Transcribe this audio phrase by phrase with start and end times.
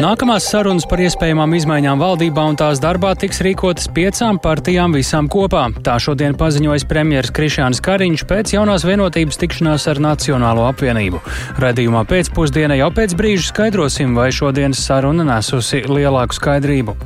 [0.00, 5.66] Nākamās sarunas par iespējamām izmaiņām valdībā un tās darbā tiks rīkotas piecām partijām visām kopā.
[5.84, 11.20] Tā šodien paziņojas premjeras Krišāns Kariņš pēc jaunās vienotības tikšanās ar Nacionālo apvienību.
[11.60, 16.96] Radījumā pēcpusdienā jau pēc brīža skaidrosim, vai šodienas saruna nesusi lielāku skaidrību.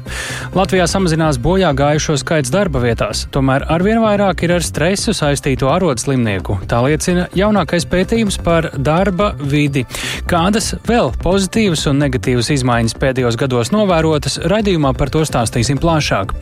[0.54, 6.60] Latvijā samazinās bojā gājušo skaits darba vietās, tomēr arvien vairāk ir ar stresu saistīto arodslimnieku.
[6.70, 9.82] Tā liecina jaunākais pētījums par darba vidi.
[10.30, 16.34] Kādas vēl pozitīvas un negatīvas izmaiņas pēdējos gados novērotas, raidījumā par to stāstīsim plašāk.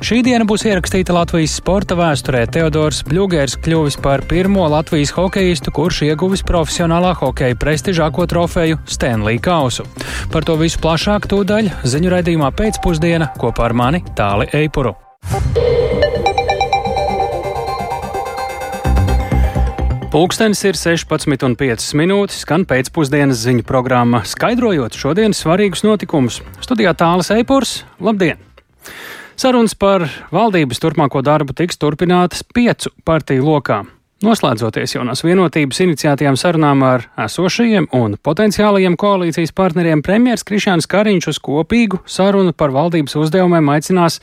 [0.00, 2.46] Šī diena būs ierakstīta Latvijas sporta vēsturē.
[2.48, 9.84] Teodors Bļūgērs kļuvis par pirmo Latvijas hokeistu, kurš ieguvis profesionālā hokeja prestižāko trofeju Stanley Kausu.
[10.32, 14.96] Par to visu plašāk tūdaļ ziņu raidījumā pēcpusdiena kopā ar mani Tāli Eipuru.
[20.12, 26.42] Pūkstens ir 16,5 minūtes, skan pēcpusdienas ziņu programma, skaidrojot šodienas svarīgus notikumus.
[26.60, 28.36] Studijā tālāk Eipurs, labdien!
[29.40, 33.78] Sarunas par valdības turpmāko darbu tiks turpinātas piecu partiju lokā.
[34.20, 41.40] Noslēdzoties jaunās vienotības iniciatīvām sarunām ar esošajiem un potenciālajiem koalīcijas partneriem, premjerministrs Krišāns Kariņš uz
[41.40, 44.20] kopīgu sarunu par valdības uzdevumiem aicinās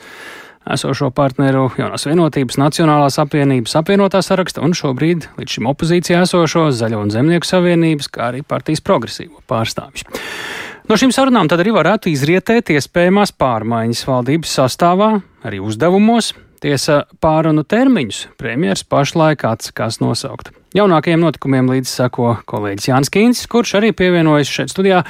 [0.74, 7.00] esošo partneru jaunās vienotības Nacionālās apvienības apvienotā saraksta un šobrīd līdz šim opozīcijā esošo Zaļo
[7.04, 10.06] un Zemnieku savienības, kā arī partijas progresīvo pārstāvjus.
[10.90, 15.10] No šīm sarunām tad arī varētu izrietēt iespējamās pārmaiņas valdības sastāvā,
[15.46, 16.32] arī uzdevumos.
[16.60, 20.50] Tiesa pārunu termiņus premjeras pašlaik atsakās nosaukt.
[20.76, 25.00] Jaunākajiem notikumiem līdz sako kolēģis Jānis Kīns, kurš arī pievienojas šeit studijā.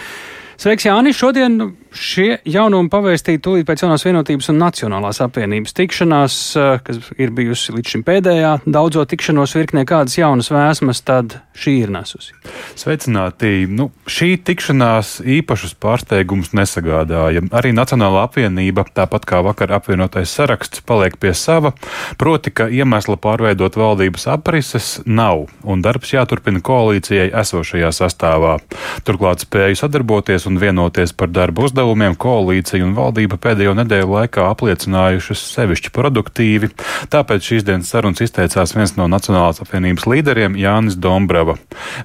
[0.61, 1.19] Sveiks, Jānis!
[1.19, 1.57] Šodien
[1.95, 7.75] šie jaunumi pavēstīja tūlīt pēc jaunās vienotības un nacionālās apvienības tikšanās, eh, kas ir bijusi
[7.77, 12.35] līdz šim pēdējā daudzo tikšanos virknē, kādas jaunas vēsmas tad šī ir nesusi.
[12.79, 13.69] Sveicināti!
[13.69, 17.43] Nu, šī tikšanās īpašus pārsteigumus nesagādāja.
[17.51, 21.73] Arī Nacionālā apvienība, tāpat kā vakar apvienotais saraksts, paliek pie sava,
[22.19, 28.59] proti, ka iemesla pārveidot valdības aprises nav, un darbs jāturpina koalīcijai esošajā sastāvā.
[29.05, 35.41] Turklāt spēju sadarboties un vienoties par darbu uzdevumiem koalīcija un valdība pēdējo nedēļu laikā apliecinājušas
[35.55, 36.69] sevišķi produktīvi.
[37.09, 41.57] Tāpēc šīs dienas sarunas izteicās viens no Nacionālās apvienības līderiem Jānis Dombrava.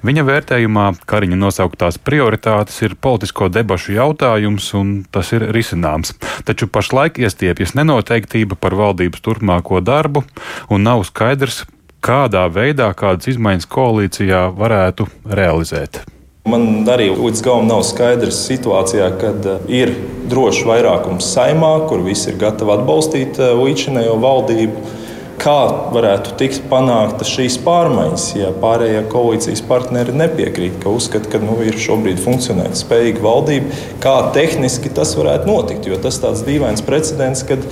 [0.06, 6.16] Viņa vērtējumā Kariņa nosauktās prioritātes ir politisko debašu jautājums, un tas ir risināms.
[6.48, 10.24] Taču pašlaik iestiepjas nenoteiktība par valdības turpmāko darbu,
[10.72, 11.66] un nav skaidrs,
[12.00, 16.06] kādā veidā kādas izmaiņas koalīcijā varētu realizēt.
[16.46, 19.90] Man arī līdz galam nav skaidrs situācijā, kad uh, ir
[20.30, 24.92] drošs vairākums saimā, kur visi ir gatavi atbalstīt uh, līdzinējo valdību.
[25.42, 25.56] Kā
[25.92, 31.76] varētu tikt panāktas šīs pārmaiņas, ja pārējie koalīcijas partneri nepiekrīt, ka uzskata, ka nu, ir
[31.82, 33.82] šobrīd funkcionēt spējīga valdība?
[34.02, 35.90] Kā tehniski tas varētu notikt?
[35.90, 37.66] Jo tas tāds dīvains precedents, kad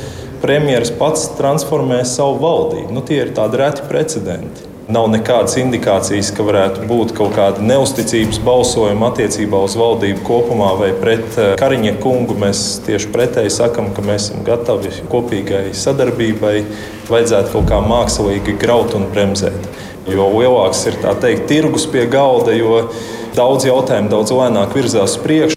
[0.45, 2.93] premjerministrs pats transformē savu valdību.
[2.93, 4.74] Nu, tie ir tādi reti precedenti.
[4.85, 10.91] Nav nekādas indikācijas, ka varētu būt kaut kāda neusticības balsojuma attiecībā uz valdību kopumā vai
[10.99, 12.37] pret eh, Kariņa kungu.
[12.43, 16.59] Mēs tieši pretēji sakam, ka mēs esam gatavi kopīgai sadarbībai.
[17.09, 19.73] Vajadzētu kaut kā mākslīgi graut un bremzēt.
[20.13, 22.91] Jo lielāks ir teikt, tirgus pie galda, jo
[23.33, 25.54] daudz jautājumu daudz lēnāk virzās uz priekšu.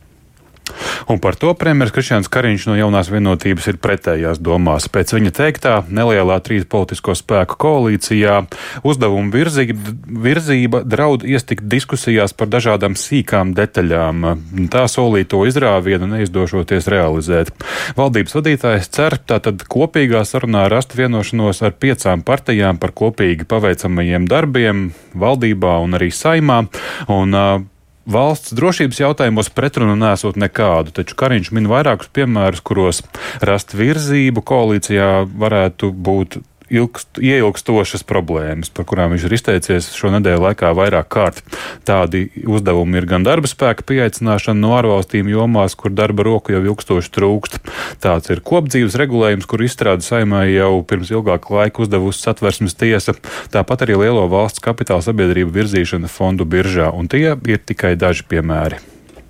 [1.08, 4.90] Un par to premjerministrs Krišņāns Kariņš no jaunās vienotības ir pretējās domās.
[4.92, 8.42] Pēc viņa teiktā, nelielā trīs politisko spēku koalīcijā
[8.88, 9.94] uzdevuma virzība,
[10.28, 14.28] virzība draud iestikt diskusijās par dažādām sīkām detaļām.
[14.74, 17.54] Tā solīto izrāvienu neizdošoties realizēt.
[17.96, 24.90] Valdības vadītājs cer tātad kopīgā sarunā rast vienošanos ar piecām partijām par kopīgi paveicamajiem darbiem
[25.16, 26.66] valdībā un arī saimā.
[27.08, 27.66] Un, uh,
[28.08, 33.02] Valsts drošības jautājumos pretrunu nesot nekādu, taču Kariņš min vairākus piemērus, kuros
[33.44, 36.40] rast virzību koalīcijā varētu būt
[36.74, 41.42] ilgst, ieilgstošas problēmas, par kurām viņš ir izteicies šo nedēļu laikā vairāk kārt.
[41.88, 47.14] Tādi uzdevumi ir gan darba spēka pieaicināšana no ārvalstīm jomās, kur darba roku jau ilgstoši
[47.18, 47.62] trūkst.
[48.04, 53.16] Tāds ir kopdzīves regulējums, kur izstrāde saimē jau pirms ilgāka laika uzdevusi satversmes tiesa,
[53.54, 58.84] tāpat arī lielo valsts kapitāla sabiedrību virzīšana fondu biržā, un tie ir tikai daži piemēri.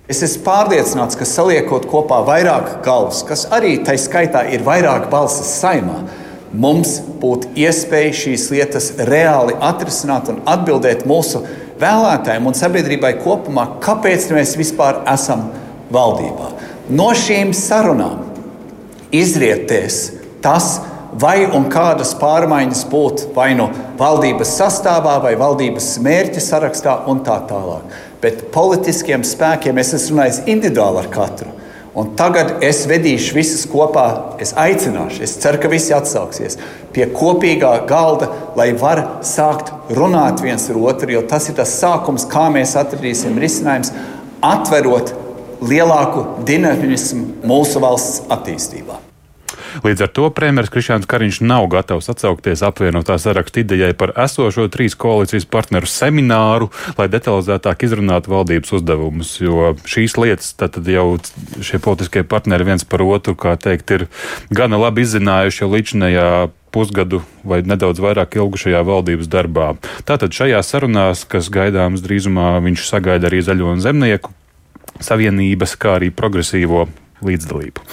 [0.08, 5.50] Es esmu pārliecināts, ka saliekot kopā vairāk galvas, kas arī tai skaitā ir vairāk balsis
[5.60, 5.98] saimā,
[6.52, 11.44] mums būtu iespēja šīs lietas reāli atrisināt un atbildēt mūsu
[11.80, 15.48] vēlētājiem un sabiedrībai kopumā, kāpēc mēs vispār esam
[15.94, 16.52] valdībā.
[16.88, 18.24] No šīm sarunām
[19.14, 20.00] izrietēs
[20.44, 20.78] tas,
[21.18, 27.22] vai un kādas pārmaiņas būtu vai nu no valdības sastāvā, vai valdības mērķa sarakstā un
[27.26, 27.96] tā tālāk.
[28.22, 31.54] Bet politiskiem spēkiem es esmu runājis individuāli ar katru.
[31.98, 36.54] Un tagad es vedīšu visus kopā, es aicināšu, es ceru, ka visi atsauksies
[36.94, 38.28] pie kopīgā galda,
[38.58, 43.40] lai var sākt runāt viens ar otru, jo tas ir tas sākums, kā mēs atradīsim
[43.42, 43.90] risinājumus,
[44.46, 45.14] atverot
[45.66, 49.07] lielāku dinamismu mūsu valsts attīstībā.
[49.84, 54.96] Līdz ar to premjerministrs Krišāns Kariņš nav gatavs atsaukties apvienotā saraksta idejai par esošo trīs
[54.98, 59.34] koalīcijas partneru semināru, lai detalizētāk izrunātu valdības uzdevumus.
[59.42, 61.06] Jo šīs lietas tad jau
[61.64, 64.06] šie politiskie partneri viens par otru, kā teikt, ir
[64.50, 66.30] gana labi izzinājuši jau līdzinējā
[66.74, 69.72] pusgadu vai nedaudz vairāk ilgušajā valdības darbā.
[70.08, 74.34] Tātad šajās sarunās, kas gaidāmas drīzumā, viņš sagaida arī Zaļo un Zemnieku
[75.04, 76.88] savienības, kā arī progresīvo
[77.24, 77.84] līdzdalību.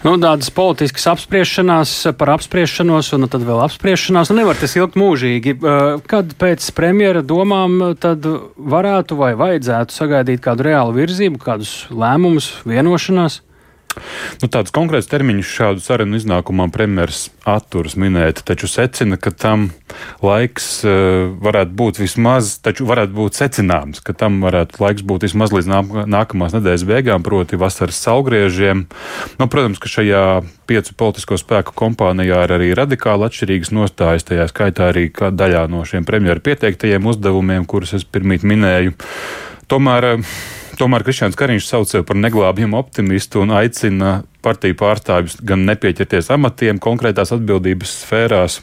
[0.00, 4.30] Nu, tādas politiskas apspriešanās par apspriešanos, un tad vēl apspriešanās.
[4.32, 5.58] Nu, nevar tas ilgt mūžīgi.
[6.08, 8.24] Kad pēc premjera domām tad
[8.56, 13.42] varētu vai vajadzētu sagaidīt kādu reālu virzību, kādus lēmumus, vienošanās?
[14.40, 19.70] Nu, Tādus konkrētus termiņus šādu sarunu iznākumam premjerministrs atturas minēt, taču secina, ka tam
[20.22, 25.54] laiks uh, varētu būt vismaz, taču varētu būt secināms, ka tam varētu laiks būt vismaz
[25.56, 25.70] līdz
[26.10, 28.86] nākamās nedēļas beigām, proti vasaras saulgriežiem.
[29.40, 30.24] Nu, protams, ka šajā
[30.70, 36.06] piecu politisko spēku kompānijā ir arī radikāli atšķirīgas nostājas, tajā skaitā arī daļā no šiem
[36.06, 38.94] premjeru pieteiktajiem uzdevumiem, kurus es pirmīt minēju.
[39.70, 40.32] Tomēr uh,
[40.80, 46.78] Tomēr Krišņāns Kariņš sauc sevi par neglābjamu optimistu un aicina partiju pārstāvjus gan nepieķerties amatiem
[46.80, 48.56] konkrētās atbildības sfērās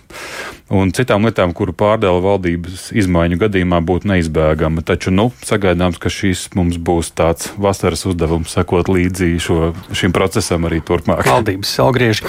[0.74, 4.82] un citām lietām, kuru pārdēla valdības izmaiņu gadījumā būtu neizbēgama.
[4.88, 9.60] Taču, nu, sagaidāms, ka šis mums būs tāds vasaras uzdevums, sekot līdzi šo,
[9.94, 11.22] šim procesam arī turpmāk.
[11.30, 12.26] Valdības salgrieži.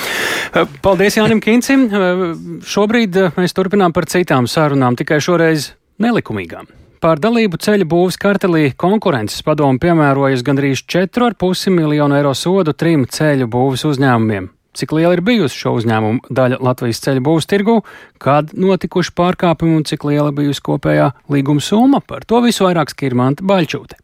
[0.84, 1.88] Paldies Jānim Kincim.
[2.68, 6.68] Šobrīd mēs turpinām par citām sarunām, tikai šoreiz nelikumīgām.
[6.98, 13.46] Par dalību ceļu būvs kartelī konkurences padomu piemērojas gandrīz 4,5 miljonu eiro sodu trim ceļu
[13.52, 14.48] būvs uzņēmumiem.
[14.74, 17.78] Cik liela ir bijusi šo uzņēmumu daļa Latvijas ceļu būvs tirgu,
[18.18, 23.46] kad notikuši pārkāpumi un cik liela bijusi kopējā līguma summa, par to visu vairāk skirmanta
[23.46, 24.02] Baļķūte.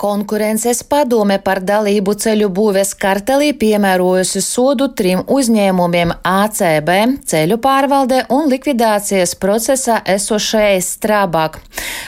[0.00, 6.88] Konkurences padome par dalību ceļu būves kartelī piemērojusi sodu trim uzņēmumiem ACB,
[7.28, 11.58] ceļu pārvalde un likvidācijas procesā esošais strābāk.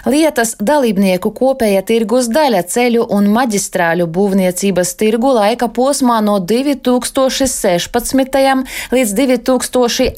[0.08, 8.40] Lietas dalībnieku kopēja tirgus daļa ceļu un maģistrāļu būvniecības tirgu laika posmā no 2016.
[8.96, 10.16] līdz 2018.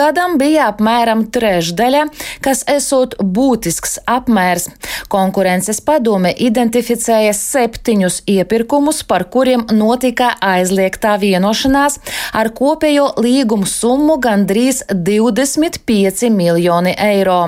[0.00, 2.08] gadam bija apmēram trešdaļa,
[2.40, 4.72] kas esot būtisks apmērs.
[5.12, 11.98] Konkurences padome identificēja septiņus iepirkumus, par kuriem notika aizliegtā vienošanās
[12.38, 17.40] ar kopējo līgumu summu gandrīz 25 miljoni eiro.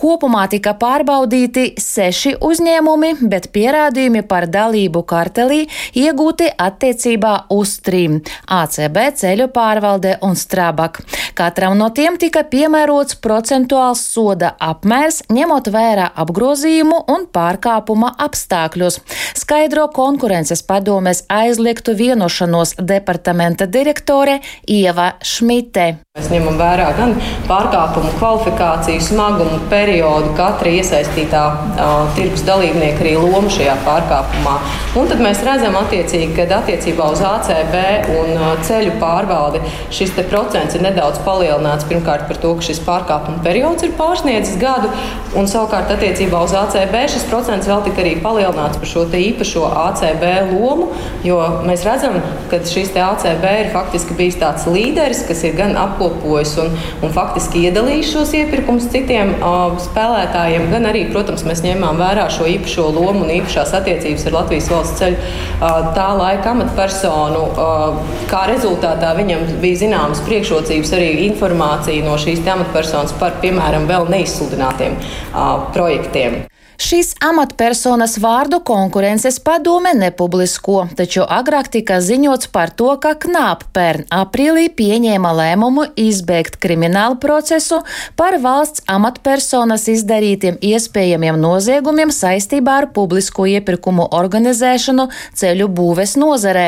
[0.00, 5.66] Kopumā tika pārbaudīti seši uzņēmumi, bet pierādījumi par dalību kartelī
[5.98, 8.20] iegūti attiecībā uz trim-
[8.60, 11.02] ACB ceļu pārvalde un Strabak.
[11.34, 19.00] Katram no tiem tika piemērots procentuāls soda apmērs, ņemot vērā apgrozījumu un pārkāpuma apmēru apstākļos,
[19.38, 24.38] skaidro konkurences padomes aizliegtu vienošanos departamenta direktore
[24.70, 25.88] Ieva Šmite.
[26.18, 27.12] Mēs ņemam vērā gan
[27.46, 34.56] pārkāpumu kvalifikāciju, smagumu, periodu, katra iesaistītā uh, tirgus dalībnieka arī lomu šajā pārkāpumā.
[34.98, 37.76] Un tad mēs redzam, attiecīgi, ka attiecībā uz ACB
[38.16, 39.62] un uh, ceļu pārvaldi
[39.94, 41.86] šis procents ir nedaudz palielināts.
[41.90, 44.90] Pirmkārt, par to, ka šis pārkāpuma periods ir pārsniedzis gadu,
[45.38, 50.24] un savukārt attiecībā uz ACB šis procents vēl tika arī palielināts par šo īpašo ACB
[50.52, 50.90] lomu,
[51.26, 52.18] jo mēs redzam,
[52.50, 57.66] ka šis ACB ir faktiski bijis tāds līderis, kas ir gan apkopojis un, un faktiski
[57.68, 63.24] iedalījis šos iepirkumus citiem uh, spēlētājiem, gan arī, protams, mēs ņēmām vērā šo īpašo lomu
[63.26, 67.46] un īpašās attiecības ar Latvijas valsts ceļu uh, tā laika amatpersonu.
[67.50, 74.10] Uh, kā rezultātā viņam bija zināmas priekšrocības arī informācija no šīs amatpersonas par, piemēram, vēl
[74.12, 76.42] neizsludinātiem uh, projektiem.
[76.80, 84.06] Šīs amatpersonas vārdu konkurences padome nepublisko, taču agrāk tika ziņots par to, ka Knāp pērn
[84.16, 87.82] aprīlī pieņēma lēmumu izbeigt kriminālu procesu
[88.16, 96.64] par valsts amatpersonas izdarītiem iespējamiem noziegumiem saistībā ar publisko iepirkumu organizēšanu ceļu būves nozarē.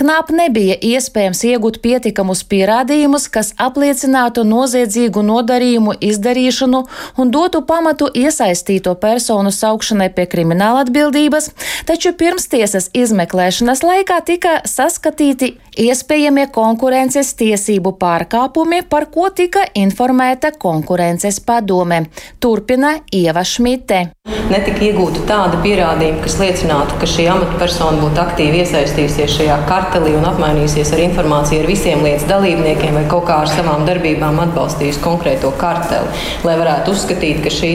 [0.00, 6.82] Knāp nebija iespējams iegūt pietikamus pierādījumus, kas apliecinātu noziedzīgu nodarījumu izdarīšanu
[7.20, 11.50] un dotu pamatu iesaistīto personu personu saukšanai pie krimināla atbildības,
[11.86, 21.40] taču pirmstiesas izmeklēšanas laikā tika saskatīti iespējamie konkurences tiesību pārkāpumi, par ko tika informēta konkurences
[21.40, 22.06] padome.
[22.40, 24.10] Turpina Ieva Šmite.
[24.50, 30.28] Netika iegūta tāda pierādījuma, kas liecinātu, ka šī amatpersona būtu aktīvi iesaistījusies šajā kartelī un
[30.30, 35.52] apmainījusies ar informāciju ar visiem lietas dalībniekiem vai kaut kā ar savām darbībām atbalstījusi konkrēto
[35.60, 36.10] karteli.
[36.46, 37.70] Lai varētu uzskatīt, ka šī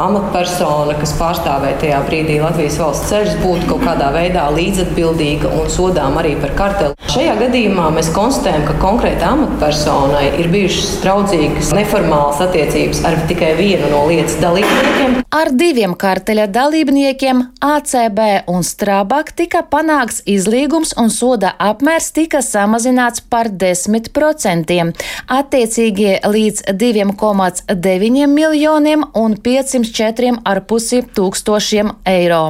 [0.00, 6.16] amatpersona, kas pārstāvēja tajā brīdī Latvijas valsts ceļus, būtu kaut kādā veidā līdzatbildīga un sodām
[6.20, 6.96] arī par karteli.
[7.12, 13.92] Šajā gadījumā mēs konstatējam, ka konkrēta amatpersonai ir bijušas draudzīgas, neformālas attiecības ar tikai vienu
[13.92, 15.20] no lietas dalībniekiem.
[15.36, 23.20] Ar diviem karteļa dalībniekiem, ACB un Strabak, tika panākts izlīgums un soda apmērs tika samazināts
[23.30, 24.72] par 10%,
[25.36, 32.40] attiecīgie līdz 2,9 miljoniem un 504,5 tūkstošiem eiro.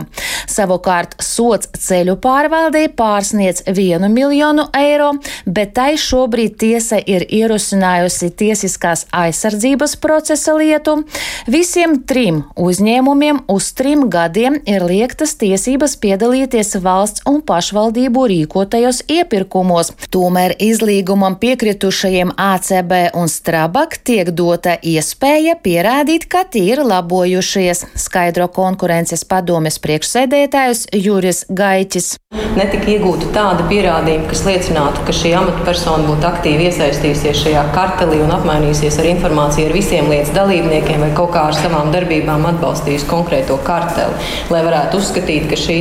[0.46, 5.10] Savukārt sots ceļu pārvaldē pārsniedz 1 miljonu eiro,
[5.44, 11.02] bet tai šobrīd tiesa ir ierosinājusi tiesiskās aizsardzības procesa lietu.
[11.50, 19.06] Visiem trim uzņēmumiem uzņēmumiem uz trim gadiem ir liektas tiesības piedalīties valsts un pašvaldību rīkotajos
[19.08, 19.92] iepirkumos.
[20.12, 28.48] Tomēr izlīgumam piekritušajiem ACB un Strabak tiek dota iespēja pierādīt, ka tie ir labojušies, skaidro
[28.48, 32.16] konkurences padomes priekšsēdētājs Juris Gaiķis.
[32.56, 38.32] Netika iegūta tāda pierādījuma, kas liecinātu, ka šī amatpersona būtu aktīvi iesaistījusies šajā kartelī un
[38.32, 43.58] apmainījusies ar informāciju ar visiem lietas dalībniekiem vai kaut kā ar savām darbībām atbalstījusi konkrēto
[43.66, 44.18] karteli.
[44.52, 45.76] Lai varētu uzskatīt, ka šī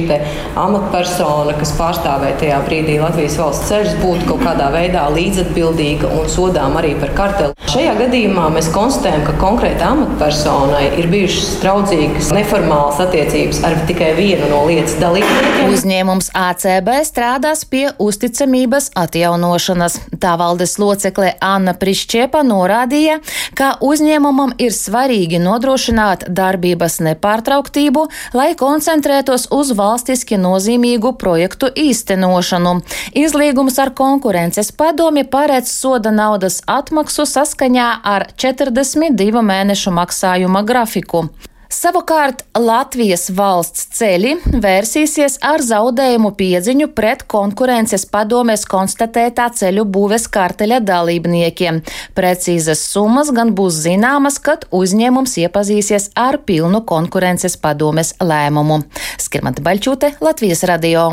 [0.60, 6.76] amatpersona, kas pārstāvēja tajā brīdī Latvijas valsts ceļus, būtu kaut kādā veidā līdzatbildīga un sodām
[6.80, 7.56] arī par karteli.
[7.72, 14.50] Šajā gadījumā mēs konstatējam, ka konkrēta amatpersonai ir bijušas draudzīgas, neformālas attiecības ar tikai vienu
[14.52, 15.74] no lietas dalībniekiem.
[15.74, 20.00] Uzņēmums ACB strādās pie uzticamības atjaunošanas.
[20.22, 23.20] Tā valdes locekle Anna Prišķepa norādīja,
[23.58, 28.06] ka uzņēmumam ir svarīgi nodrošināt darbības nepārtrauktību,
[28.36, 32.78] lai koncentrētos uz valstiski nozīmīgu projektu īstenošanu.
[33.16, 41.30] Izlīgums ar konkurences padomi paredz soda naudas atmaksu saskaņā ar 42 mēnešu maksājuma grafiku.
[41.72, 50.82] Savukārt Latvijas valsts ceļi vērsīsies ar zaudējumu piedziņu pret konkurences padomēs konstatētā ceļu būves karteļa
[50.86, 51.82] dalībniekiem.
[52.18, 58.84] Precīzas summas gan būs zināmas, kad uzņēmums iepazīsies ar pilnu konkurences padomes lēmumu.
[59.22, 61.10] Skirmata Baļķūte, Latvijas radio.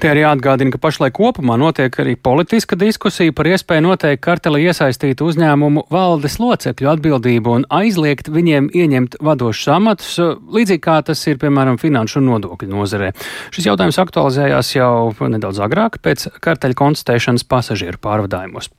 [0.00, 5.28] Te arī jāatgādina, ka pašlaik kopumā notiek arī politiska diskusija par iespēju noteikt karteli iesaistītu
[5.30, 11.78] uzņēmumu valdes locekļu atbildību un aizliegt viņiem ieņemt vadošus amatus, līdzīgi kā tas ir, piemēram,
[11.82, 13.12] finanšu un nodokļu nozarē.
[13.54, 18.70] Šis jautājums aktualizējās jau nedaudz agrāk pēc karteļa konstatēšanas pasažieru pārvadājumos.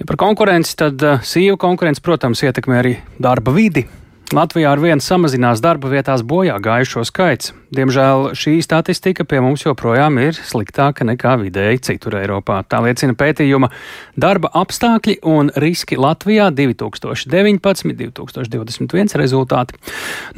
[0.00, 3.86] Ja par konkurenci, tad eh, sīva konkurence, protams, ietekmē arī darba vidi.
[4.30, 7.50] Latvijā ar vienu samazinās darba vietās bojā gājušo skaits.
[7.74, 12.60] Diemžēl šī statistika pie mums joprojām ir sliktāka nekā vidēji citur Eiropā.
[12.62, 13.72] Tā liecina pētījuma
[14.14, 19.74] darba apstākļi un riski Latvijā 2019-2021 rezultāti.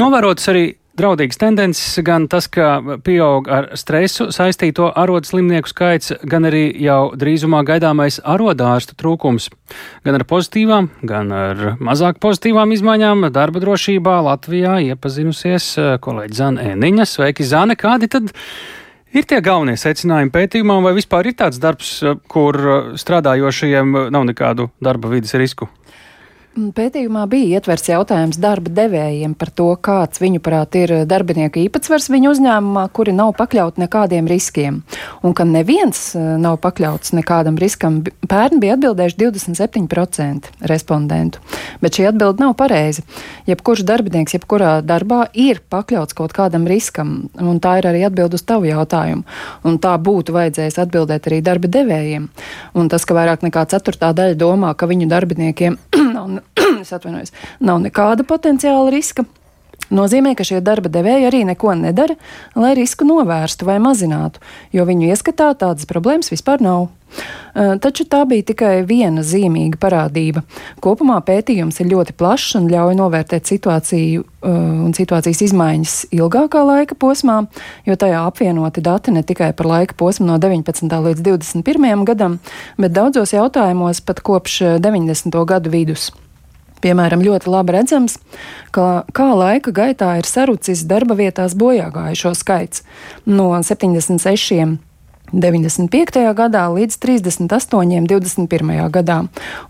[0.01, 6.47] Novērotas arī draudīgas tendences, gan tas, ka pieaug ar stresu saistīto arodu slimnieku skaits, gan
[6.49, 9.49] arī jau drīzumā gaidāmais arodārstu trūkums.
[10.05, 16.71] Gan ar pozitīvām, gan ar mazāk pozitīvām izmaiņām darba drošībā Latvijā iepazinusies eh, kolēģi Zana
[16.75, 17.09] Eniņa.
[17.09, 17.79] Sveiki, Zane!
[17.81, 18.33] Kādi tad
[19.17, 24.29] ir tie galvenie secinājumi pētījumā, vai vispār ir tāds darbs, eh, kur eh, strādājošajiem nav
[24.29, 25.73] nekādu darba vidas risku?
[26.53, 32.35] Mm, pētījumā bija ietverts jautājums darba devējiem par to, kāds viņuprāt ir darbinieku īpatsvars viņu
[32.35, 34.83] uzņēmumā, kuri nav pakļauti nekādiem riskiem.
[35.25, 41.41] Un ka neviens eh, nav pakļauts nekādam riskam, pērn bija atbildējuši 27% respondentu.
[41.83, 43.03] Bet šī atbilde nav pareiza.
[43.51, 48.47] Jebkurš darbinieks, jebkurā darbā ir pakļauts kaut kādam riskam, un tā ir arī atbilde uz
[48.47, 49.27] tavu jautājumu.
[49.67, 52.31] Un tā būtu vajadzējis atbildēt arī darba devējiem.
[52.79, 55.79] Un tas, ka vairāk nekā ceturtā daļa domā, ka viņu darbiniekiem
[56.15, 56.39] nav
[57.69, 59.27] nav nekāda potenciāla riska.
[59.93, 62.17] Nozīmē, ka šie darba devēji arī neko nedara,
[62.57, 64.41] lai risku novērstu vai mazinātu,
[64.73, 66.89] jo viņu ieskatā tādas problēmas vispār nav.
[67.53, 70.41] Taču tā bija tikai viena zīmīga parādība.
[70.81, 77.43] Kopumā pētījums ir ļoti plašs un ļauj novērtēt situāciju un situācijas izmaiņas ilgākā laika posmā,
[77.85, 80.89] jo tajā apvienoti dati ne tikai par laika posmu no 19.
[80.89, 82.09] līdz 21.
[82.09, 82.41] gadam,
[82.81, 85.45] bet daudzos jautājumos pat kopš 90.
[85.53, 86.09] gadu vidus.
[86.83, 88.19] Piemēram, ļoti labi redzams,
[88.75, 92.83] ka kā laika gaitā ir sarucis darba vietās bojāgājušo skaits
[93.27, 94.79] no 76
[95.33, 96.35] 95.
[96.37, 98.07] gadā līdz 38.
[98.07, 98.73] 21.
[98.93, 99.19] gadā.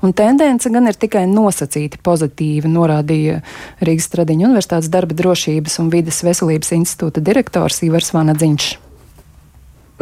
[0.03, 3.41] Un tendence gan ir tikai nosacīti pozitīva, norādīja
[3.81, 8.73] Rīgas Tradiņu Universitātes darba drošības un vides veselības institūta direktors Ivars Vanadziņš.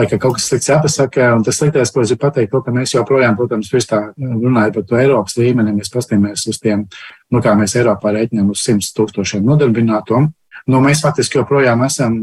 [0.01, 2.73] Lai ka kaut kas slikts jāpasaka, un tas sliktais, ko es gribu pateikt, to, ka
[2.73, 6.87] mēs joprojām, protams, tā runājam par to Eiropas līmeni, mēs paskatāmies uz tiem,
[7.29, 10.23] nu, kā mēs Eiropā rēķinām uz 100 tūkstošiem nodarbināto.
[10.71, 12.21] Nu, mēs faktiski joprojām esam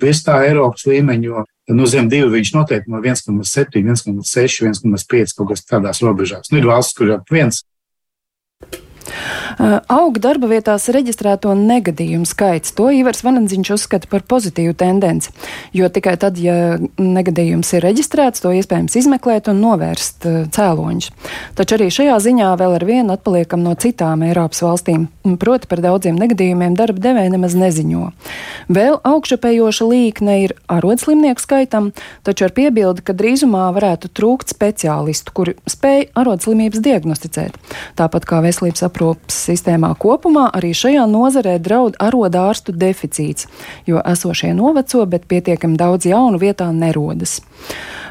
[0.00, 1.42] virs tā Eiropas līmeņa, jo
[1.74, 6.52] nu, zem divi viņš noteikti no 1,7, 1,6, 1,5 kaut kas tādās robežās.
[6.52, 7.64] Nu, ir valsts, kur jau viens
[9.92, 12.74] Aug darba vietās reģistrēto negadījumu skaits.
[12.76, 15.32] To Ivars Vanandziņš uzskata par pozitīvu tendenci,
[15.76, 21.10] jo tikai tad, ja negadījums ir reģistrēts, to iespējams izmeklēt un novērst cēloņus.
[21.58, 25.06] Taču arī šajā ziņā vēl ar vienu atpaliekam no citām Eiropas valstīm,
[25.40, 28.10] proti par daudziem negadījumiem darba devēja nemaz neziņo.
[28.72, 31.92] Vēl augšupējoša līkne ir arodslimnieku skaitam,
[32.26, 37.56] taču ar piebildi, ka drīzumā varētu trūkt speciālistu, kuri spēj arodslimības diagnosticēt.
[37.98, 43.46] Tāpat kā veselības aprūpas sistēmā kopumā, arī šajā nozarē draud arodārstu deficīts,
[43.86, 47.42] jo esošie noveco, bet pietiekami daudz jaunu vietā nerodas.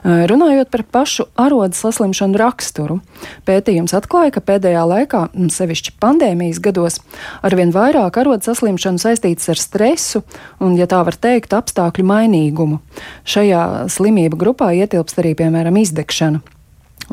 [0.05, 2.99] Runājot par pašu arodas saslimšanu raksturu,
[3.47, 6.99] pētījums atklāja, ka pēdējā laikā, sevišķi pandēmijas gados,
[7.41, 10.21] arvien vairāk arodas saslimšanu saistītas ar stresu
[10.61, 12.83] un, ja tā var teikt, apstākļu mainīgumu.
[13.25, 16.45] Šajā slimību grupā ietilpst arī, piemēram, izdegšana.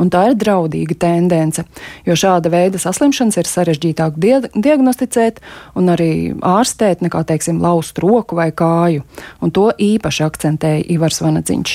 [0.00, 1.64] Un tā ir draudīga tendence,
[2.08, 5.42] jo šāda veida saslimšanas ir sarežģītāk diagnosticēt
[5.76, 9.04] un arī ārstēt nekā, teiksim, laust roku vai kāju.
[9.44, 11.74] Un to īpaši akcentēja Ivars Vanadziņš.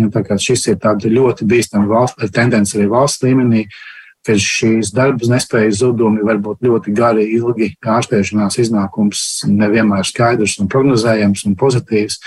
[0.00, 0.08] Ja,
[0.40, 0.78] šis ir
[1.14, 3.66] ļoti bīstams tendence arī valsts līmenī,
[4.26, 7.72] ka šīs darbas nespējas zudumi var būt ļoti gari, ilgi.
[7.80, 12.20] Ārstēšanās iznākums nevienmēr skaidrs un prognozējams un pozitīvs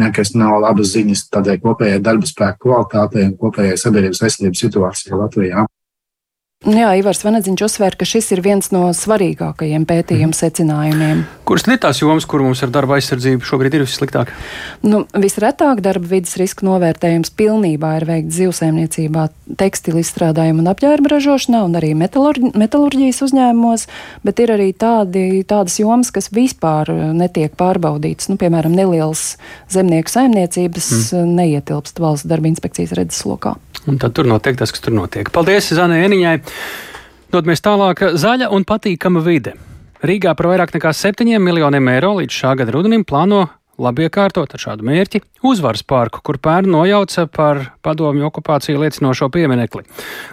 [0.00, 5.66] nekas nav labas ziņas tādai kopējai darba spēka kvalitātei un kopējai sabiedrības veselības situācijai Latvijā.
[6.68, 10.36] Jā, Ivars Venedziņš uzsver, ka šis ir viens no svarīgākajiem pētījuma mm.
[10.36, 11.22] secinājumiem.
[11.48, 14.28] Kuras ir tās jomas, kur mums ar darba aizsardzību šobrīd ir vissliktāk?
[14.84, 19.22] Nu, visretāk darba vidas riska novērtējums pilnībā ir veikts zivsēmniecībā,
[19.56, 23.86] tekstilu izstrādājumu un apģērba ražošanā un arī metalurģi, metalurģijas uzņēmumos,
[24.28, 28.28] bet ir arī tādi, tādas jomas, kas vispār netiek pārbaudītas.
[28.28, 29.38] Nu, piemēram, nelielas
[29.72, 31.34] zemnieku saimniecības mm.
[31.40, 33.56] neietilpst valsts darba inspekcijas redzeslokā.
[33.88, 35.32] Un tad tur notiek tas, kas tur notiek.
[35.32, 36.49] Paldies Zanai Eniņai!
[37.30, 38.02] Dodamies tālāk.
[38.18, 39.54] Zaļa un patīkama vide.
[40.02, 43.46] Rīgā par vairāk nekā 7 miljoniem eiro līdz šā gada rudenim plāno
[43.80, 49.86] labi iekārtot ar šādu mērķi uzvaras parku, kur pērn nojauca par padomju okupāciju liecinošo pieminekli.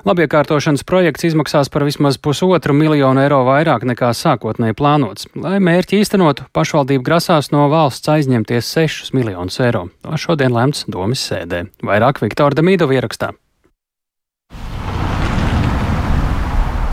[0.08, 5.30] Labiekārtošanas projekts izmaksās par vismaz pusotru miljonu eiro vairāk nekā sākotnēji plānots.
[5.40, 9.88] Lai mērķi īstenotu, pašvaldība grasās no valsts aizņemties 6 miljonus eiro.
[10.04, 11.68] To šodien lemts domas sēdē.
[11.88, 13.34] Vairāk Viktora Damīdova ierakstā.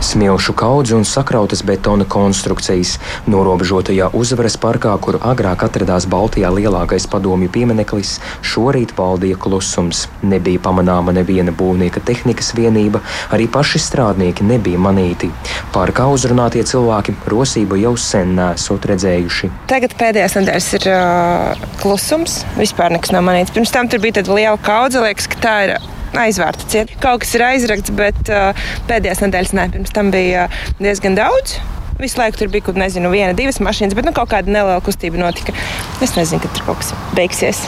[0.01, 2.97] Smilšu kaudzi un sakrautas betona konstrukcijas.
[3.31, 10.05] Norobežotajā uzvaras parkā, kur agrāk atradās Baltijā lielākais padomju piemineklis, šorīt valdīja klusums.
[10.21, 15.31] Nebija pamanāma neviena būvnieka tehnikas vienība, arī paši strādnieki nebija manīti.
[15.73, 19.51] Parkā uzrunātie cilvēki rosību jau sen nesot redzējuši.
[19.71, 23.55] Tagad pēdējās nedēļas ir uh, klusums, vispār nekas nav manīts.
[23.55, 25.77] Pirms tam tur bija tāda liela kaudze, liekas, ka tā ir
[26.19, 26.93] aizvērta ciet.
[27.03, 31.59] Kaut kas ir aizrakts, bet uh, pēdējās nedēļas nē, pirms tam bija uh, diezgan daudz.
[31.99, 35.21] Visu laiku tur bija kaut nezinu, viena, divas mašīnas, bet nu, kaut kāda neliela kustība
[35.21, 35.55] notika.
[36.03, 37.63] Es nezinu, kad tur kaut kas beigsies.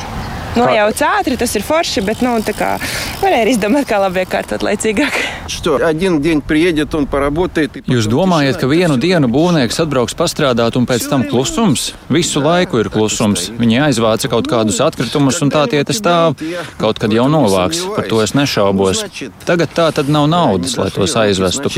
[0.56, 2.38] Nojauc ātri, tas ir forši, bet nu,
[3.22, 5.18] varēja izdomāt, kā labi iekārtot laicīgāk.
[7.88, 11.92] Jūs domājat, ka vienu dienu būvnieks atbrauks pastrādāt, un pēc tam klusums?
[12.14, 13.48] Visu laiku ir klusums.
[13.58, 16.38] Viņi aizvāca kaut kādus atkritumus, un tā tie te stāv.
[16.82, 19.04] Kaut kad jau novāks, par to es nešaubos.
[19.48, 21.72] Tagad tā tad nav naudas, lai tos aizvestu.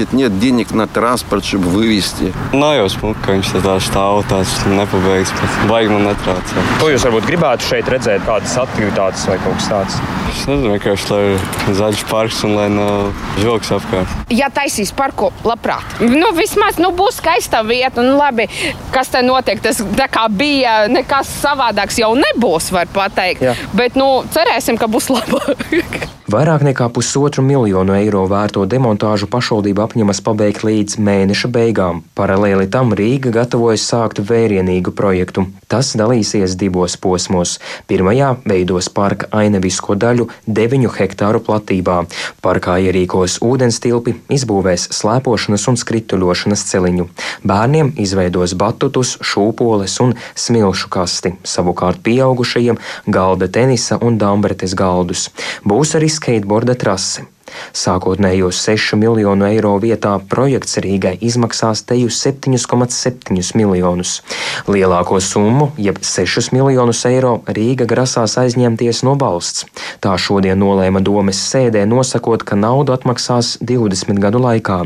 [2.53, 6.65] Nav jau smuka, ka viņš tā stāv, tāds nepabeigts, bet baigi man netraucē.
[6.81, 9.97] Ko jūs varbūt gribētu šeit redzēt, kādas aktivitātes vai kaut kas tāds?
[10.29, 14.13] Es nezinu, vienkārši lai ir zaļš parks un lai nav žoks apkārt.
[14.33, 15.97] Ja taisīs parku, labprāt.
[16.03, 18.47] Nu, vismaz nu, būs skaista vieta un labi,
[18.93, 19.61] kas te notiek.
[19.63, 19.81] Tas
[20.13, 23.43] kā bija, nekas savādāks jau nebūs, var pateikt.
[23.49, 23.57] Jā.
[23.75, 26.18] Bet nu, cerēsim, ka būs labāk.
[26.29, 32.03] Vairāk nekā pusotru miljonu eiro vērto demontāžu pašvaldība apņemas pabeigt līdz mēneša beigām.
[32.13, 35.47] Paralēli tam Rīga gatavojas sākt vērienīgu projektu.
[35.65, 37.55] Tas dalīsies divos posmos.
[37.89, 40.27] Pirmajā veidos parka ainevisko daļu
[40.59, 42.03] 9 hektāru platībā.
[42.45, 47.07] Parkā ierīkos ūdens tilpi, izbūvēs slēpošanas un skrituļošanas celiņu.
[47.41, 52.77] Bērniem izveidos batutus, šūpoles un smilšu kasti, savukārt pieaugušajiem
[53.09, 55.31] galda tenisa un dambretes galdus.
[55.65, 57.25] Būs arī skateboarda trase.
[57.73, 64.19] Sākotnējos 6 miljonu eiro vietā projekts Rīgai izmaksās teju 7,7 miljonus.
[64.67, 69.65] Lielāko summu, jeb 6 miljonus eiro, Rīga grasās aizņemties no valsts.
[70.03, 74.79] Tā šodien nolēma domes sēdē nosakot, ka naudu atmaksās 20 gadu laikā.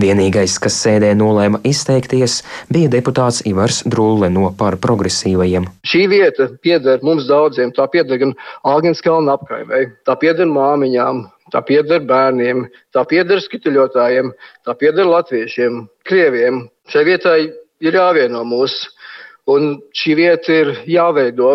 [0.00, 5.68] Vienīgais, kas sēdē nolēma izteikties, bija deputāts Ivars Drulle no par progresīvajiem.
[5.88, 7.72] Šī vieta pieder mums daudziem.
[7.76, 8.34] Tā pieder gan
[8.66, 14.32] Algins Kalna apkaimei, tā pieder māmiņām, tā pieder bērniem, tā pieder skituļotājiem,
[14.66, 16.66] tā pieder latviešiem, krieviem.
[16.92, 17.38] Šai vietai
[17.84, 18.76] ir jāvieno mūs,
[19.48, 21.54] un šī vieta ir jāveido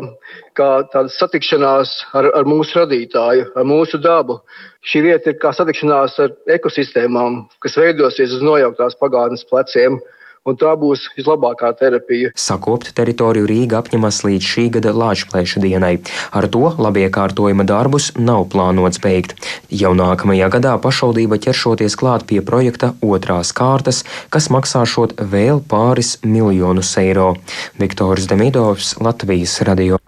[0.58, 4.40] kā tāda satikšanās ar, ar mūsu radītāju, ar mūsu dabu.
[4.86, 10.00] Šī vieta ir kā satikšanās ar ekosistēmām, kas veidosies uz nojauktās pagātnes pleciem
[10.44, 12.32] un tā būs vislabākā terapija.
[12.36, 15.94] Sakopt teritoriju Rīga apņemas līdz šī gada Lāčplēša dienai.
[16.36, 19.38] Ar to labiekārtojuma darbus nav plānots beigt.
[19.72, 24.04] Jau nākamajā gadā pašvaldība ķeršoties klāt pie projekta otrās kārtas,
[24.34, 27.34] kas maksāšot vēl pāris miljonus eiro.
[27.80, 30.02] Viktors Demidovs, Latvijas radio.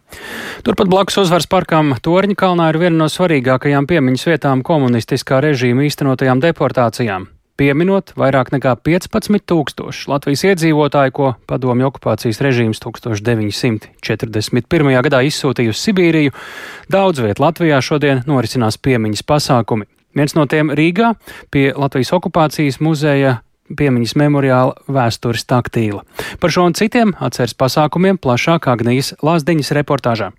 [0.68, 6.44] Turpat blakus uzvaras parkam Torņa kalnā ir viena no svarīgākajām piemiņas vietām komunistiskā režīma īstenotajām
[6.44, 15.02] deportācijām pieminot vairāk nekā 15 tūkstoši Latvijas iedzīvotāju, ko padomju okupācijas režīms 1941.
[15.08, 16.32] gadā izsūtīja uz Sibīriju.
[16.92, 19.86] Daudz viet Latvijā šodien norisinās piemiņas pasākumi.
[20.16, 21.14] Viens no tiem Rīgā
[21.52, 26.04] pie Latvijas okupācijas muzeja piemiņas memoriāla vēstures taktīla.
[26.40, 30.32] Par šo un citiem atceres pasākumiem plašāk Agnijas Lāsdiņas reportāžā.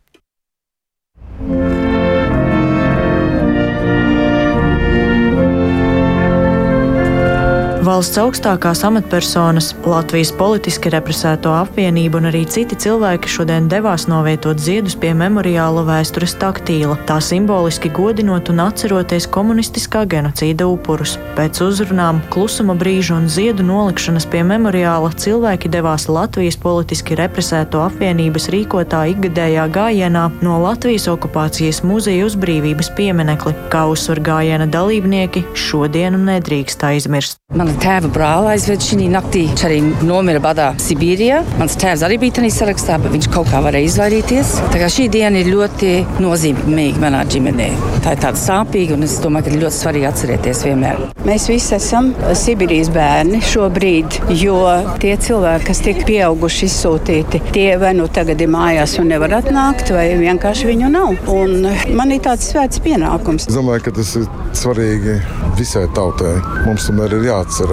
[7.87, 14.97] Valsts augstākās amatpersonas, Latvijas politiski represēto apvienību un arī citi cilvēki šodien devās novietot ziedus
[14.99, 21.15] pie memoriāla vēstures taktīla, tā simboliski godinot un atceroties komunistiskā genocīda upurus.
[21.37, 28.51] Pēc uzrunām, klusuma brīža un ziedu nolikšanas pie memoriāla cilvēki devās Latvijas politiski represēto apvienības
[28.57, 36.25] rīkotā ikgadējā gājienā no Latvijas okupācijas muzeja uz brīvības pieminekli, kā uzsver gājiena dalībnieki, šodienu
[36.33, 37.39] nedrīkst aizmirst.
[37.55, 39.45] Man tēva brāli aizved šī naktī.
[39.51, 41.43] Viņš arī nomira badā Sibīrijā.
[41.61, 44.53] Mans tēvs arī bija tajā sarakstā, bet viņš kaut kā varēja izvairīties.
[44.73, 47.69] Tā kā šī diena ir ļoti nozīmīga manā ģimenē.
[48.05, 51.03] Tā ir tāda sāpīga, un es domāju, ka ļoti svarīgi atcerēties vienmēr.
[51.27, 54.59] Mēs visi esam Sibīrijas bērni šobrīd, jo
[55.03, 59.91] tie cilvēki, kas tika pieauguši izsūtīti, tie vai nu tagad ir mājās un nevar atnākt,
[59.95, 61.15] vai vienkārši viņu nav.
[61.35, 63.49] Un man ir tāds svēts pienākums.
[63.51, 65.19] Es domāju, ka tas ir svarīgi
[65.59, 66.37] visai tautai.
[66.67, 67.66] Mums tomēr ir jāatcerās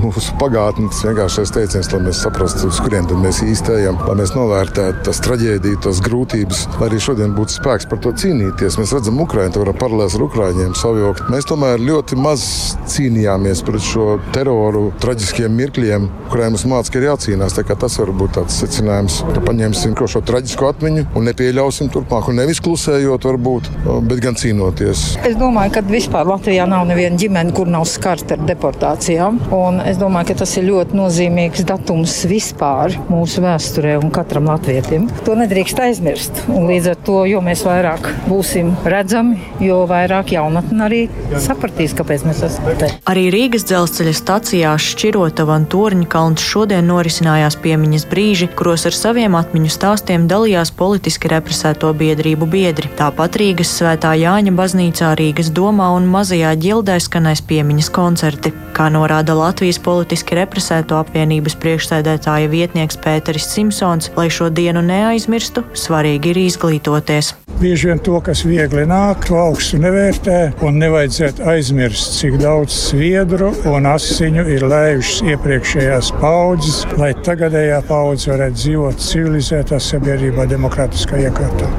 [0.00, 4.34] mūsu pagātne, tas vienkāršais teiciens, lai mēs saprastu, uz kuriem mēs īsti ejam, lai mēs
[4.36, 8.78] novērtētu tās traģēdijas, tās grūtības, lai arī šodien būtu spēks par to cīnīties.
[8.80, 11.28] Mēs redzam, Ukraiņu var paralēli ar Ukrāņiem savilkt.
[11.32, 12.44] Mēs tomēr ļoti maz
[12.90, 17.58] cīnījāmies pret šo teroru, traģiskiem mirkļiem, kuriem mums mācīja, ka ir jācīnās.
[17.84, 22.60] Tas var būt tāds secinājums, ka paņemsim šo traģisko atmiņu un nepieļausim turpmāk, un nevis
[22.64, 23.70] klusējot, varbūt,
[24.08, 25.04] bet gan cīnoties.
[25.26, 29.33] Es domāju, ka vispār Latvijā nav neviena ģimene, kur nav skarta ar deportācijām.
[29.54, 35.06] Un es domāju, ka tas ir ļoti nozīmīgs datums vispār mūsu vēsturē un katram latvietim.
[35.26, 36.44] To nedrīkst aizmirst.
[36.52, 41.00] Un līdz ar to, jo mēs vairāk būsim redzami, jo vairāk jaunatni arī
[41.42, 42.90] sapratīs, kāpēc mēs esam te.
[43.10, 49.36] Arī Rīgas dzelzceļa stacijās Šķirotava un Torņa kalns šodien norisinājās piemiņas brīži, kuros ar saviem
[49.38, 52.90] atmiņu stāstiem dalījās politiski represēto biedrību biedri.
[52.98, 58.52] Tāpat Rīgas svētā Jāņa baznīcā Rīgas domā un mazajā ģildē skanēs piemiņas koncerti.
[58.74, 66.34] Kā norāda Latvijas politiski represēto apvienības priekšsēdētāja vietnieks Pēteris Simpsons, lai šo dienu neaizmirstu, svarīgi
[66.34, 67.32] ir izglītoties.
[67.62, 73.54] Bieži vien to, kas viegli nāk, to augstu nevērtē, un nevajadzētu aizmirst, cik daudz sviedru
[73.70, 81.70] un asiņu ir lējušas iepriekšējās paudzes, lai tagadējā paudze varētu dzīvot civilizētā sabiedrībā, demokrātiskā iekārtā.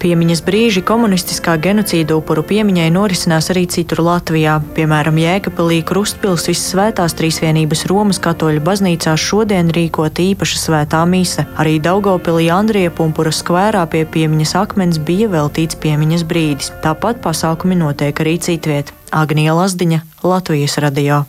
[0.00, 4.54] Piemiņas brīži komunistiskā genocīda upuru piemiņai norisinās arī citur Latvijā.
[4.76, 11.44] Piemēram, Jēkabpilī Krustpils Vissvētās Trīsvienības Romas katoļu baznīcā šodien rīkot īpaša svētā mise.
[11.60, 16.72] Arī Daugopilī Andrija Pumpura skvērā pie piemiņas akmens bija veltīts piemiņas brīdis.
[16.80, 18.94] Tāpat pasākumi notiek arī citviet.
[19.12, 21.26] Agnija Lazdiņa, Latvijas radio.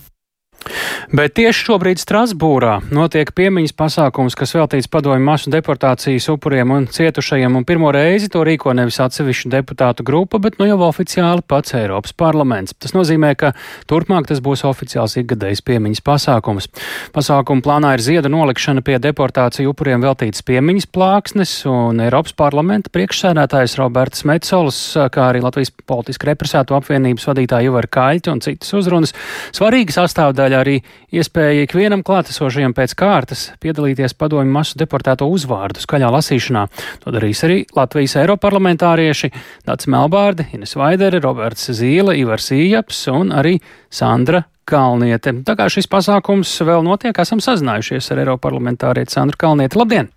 [1.12, 7.58] Bet tieši šobrīd Strasbūrā notiek piemiņas pasākums, kas veltīts padomju masu deportācijas upuriem un cietušajiem,
[7.60, 12.15] un pirmo reizi to rīko nevis atsevišķu deputātu grupa, bet nu jau oficiāli pats Eiropas
[12.15, 12.76] parlaments.
[12.80, 13.52] Tas nozīmē, ka
[13.91, 16.69] turpmāk tas būs oficiāls ikgadējs piemiņas pasākums.
[17.12, 23.76] Pasākuma plānā ir ziedu nolikšana pie deportāciju upuriem veltīts piemiņas plāksnes, un Eiropas parlamenta priekšsēdētājs
[23.82, 24.80] Roberts Metsols,
[25.12, 29.15] kā arī Latvijas politiski represēto apvienības vadītāja Ivar Kaļķa un citas uzrunas,
[29.52, 30.77] svarīga sastāvdaļa daļa arī
[31.15, 36.65] iespēja ikvienam klātesošajam pēc kārtas piedalīties padomju masu deportēto uzvārdu skaļā lasīšanā.
[37.03, 39.31] To darīs arī Latvijas eiroparlamentārieši
[39.67, 43.57] Dats Melbārdi, Ines Vaidere, Roberts Zīle, Ivars Ījaps un arī
[43.91, 45.33] Sandra Kalniete.
[45.47, 49.79] Tā kā šis pasākums vēl notiek, esam sazinājušies ar eiroparlamentārieti Sandru Kalnieti.
[49.79, 50.11] Labdien!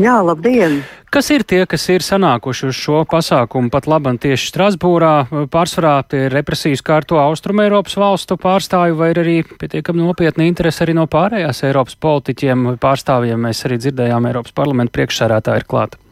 [0.00, 0.82] Jā, labdien!
[1.16, 5.12] Kas ir tie, kas ir sanākuši uz šo pasākumu pat labam tieši Strasbūrā?
[5.48, 10.84] Pārsvarā tie ir represijas kārto Austrum Eiropas valstu pārstāvju vai ir arī pietiekami nopietni interesi
[10.84, 13.40] arī no pārējās Eiropas politiķiem pārstāvjiem?
[13.48, 16.05] Mēs arī dzirdējām Eiropas parlamenta priekšsērētāji ir klāta.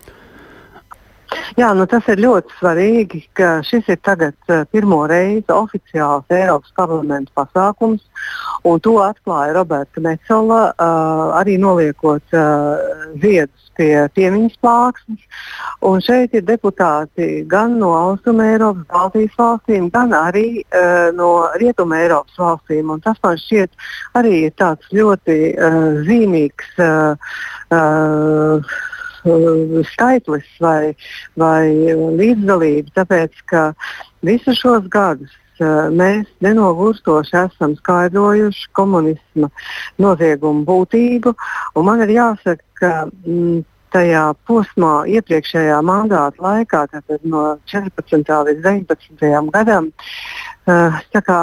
[1.59, 6.73] Jā, nu tas ir ļoti svarīgi, ka šis ir tagad uh, pirmo reizi oficiāls Eiropas
[6.77, 8.03] parlamenta pasākums,
[8.67, 15.23] un to atklāja Roberta Metzola, uh, arī noliekot uh, ziedus pie piemiņas plāksnes.
[15.85, 22.01] Un šeit ir deputāti gan no Austrum Eiropas, Baltijas valstīm, gan arī uh, no Rietuma
[22.05, 22.93] Eiropas valstīm.
[22.95, 23.87] Un tas man šķiet
[24.21, 26.75] arī ir tāds ļoti uh, zīmīgs.
[26.79, 27.31] Uh,
[27.75, 28.75] uh,
[29.93, 30.95] skaitlis vai,
[31.41, 31.71] vai
[32.21, 33.73] līdzdalība, tāpēc ka
[34.25, 35.33] visus šos gadus
[35.95, 39.51] mēs nenogurstoši esam skaidrojuši komunisma
[39.99, 41.35] noziegumu būtību.
[41.77, 43.63] Man ir jāsaka, ka mm,
[43.95, 48.33] tajā posmā, iepriekšējā mandāta laikā, tātad no 14.
[48.49, 49.51] līdz 19.
[49.55, 49.93] gadam,
[50.67, 51.41] uh, kā,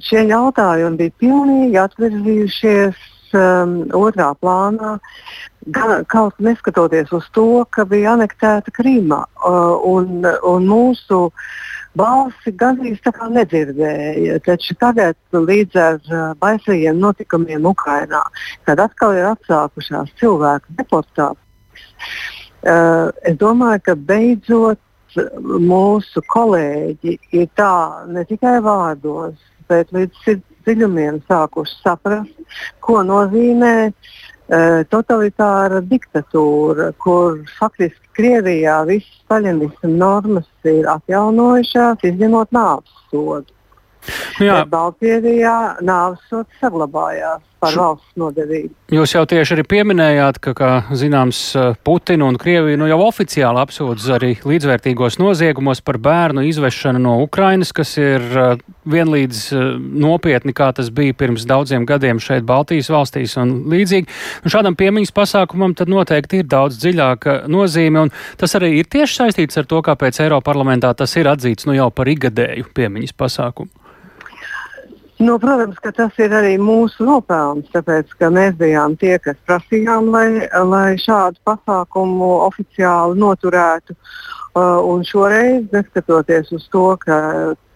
[0.00, 4.96] šie jautājumi bija pilnīgi atvirzījušies um, otrā plānā,
[5.74, 11.20] gan, kaut neskatoties uz to, ka bija anektēta Krīma uh, un, un mūsu
[11.98, 14.40] balsi gandrīz tā kā nedzirdēja.
[14.46, 18.22] Taču tagad, līdz ar uh, baisajiem notikumiem Ukrajinā,
[18.66, 21.38] kad atkal ir atsākušās cilvēku deportācijas,
[22.64, 24.80] uh, es domāju, ka beidzot
[25.62, 29.36] mūsu kolēģi ir tā ne tikai vārdos,
[29.70, 30.24] bet līdz
[30.66, 40.86] dziļumiem sākuši saprast, ko nozīmē uh, totalitāra diktatūra, kur faktiski Krievijā visas paļņismu normas ir
[40.92, 43.50] atjaunojušās, izņemot nāves sodu.
[44.38, 44.60] Jā.
[44.60, 48.72] Bet Baltkrievijā nāves sods saglabājās par valsts nodevību.
[48.94, 51.40] Jūs jau tieši arī pieminējāt, ka, kā zināms,
[51.86, 57.72] Putina un Krievija nu jau oficiāli apsūdz arī līdzvērtīgos noziegumos par bērnu izvešanu no Ukrainas,
[57.74, 58.54] kas ir uh,
[58.90, 64.10] vienlīdz uh, nopietni, kā tas bija pirms daudziem gadiem šeit Baltijas valstīs un līdzīgi.
[64.44, 69.22] Un šādam piemiņas pasākumam tad noteikti ir daudz dziļāka nozīme, un tas arī ir tieši
[69.22, 73.72] saistīts ar to, kāpēc Eiroparlamentā tas ir atzīts nu jau par igadēju piemiņas pasākumu.
[75.24, 80.10] Nu, protams, ka tas ir arī mūsu nopelns, tāpēc ka mēs bijām tie, kas prasījām,
[80.12, 80.26] lai,
[80.68, 83.96] lai šādu pasākumu oficiāli noturētu.
[83.96, 87.16] Uh, un šoreiz, neskatoties uz to, ka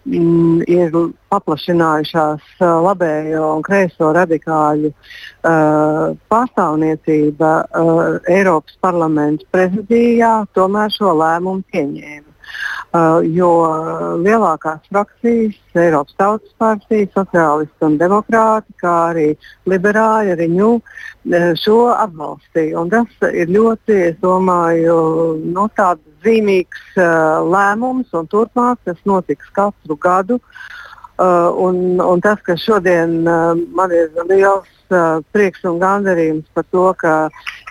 [0.05, 0.93] mm, ir
[1.33, 11.65] paplašinājušās uh, labējo un kreiso radikāļu uh, pārstāvniecība uh, Eiropas parlamenta prezidijā, tomēr šo lēmumu
[11.73, 12.28] pieņēma.
[12.89, 13.49] Uh, jo
[14.17, 19.25] lielākās frakcijas, Eiropas Tautas partija, sociālisti un demokrāti, kā arī
[19.69, 22.79] liberāļi, arī ņū, uh, šo atbalstīja.
[22.81, 24.97] Un tas ir ļoti, es domāju,
[25.53, 30.41] no tāds zīmīgs uh, lēmums, un turpmāk tas notiks katru gadu.
[31.19, 36.65] Uh, un, un tas, ka šodien uh, man ir liels uh, prieks un gandarījums par
[36.73, 37.15] to, ka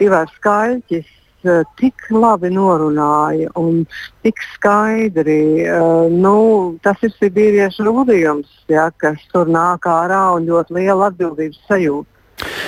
[0.04, 3.84] Ivars Skaļķis uh, tik labi norunāja un
[4.26, 5.68] tik skaidri.
[5.68, 6.36] Uh, nu,
[6.82, 12.14] tas ir Sibīriešu rūdījums, ja, kas tur nāk ārā un ļoti liela atbildības sajūta.